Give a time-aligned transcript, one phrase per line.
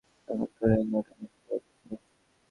[0.27, 1.97] এখন তোর এই নাটক বন্ধ করে দে, শোভা।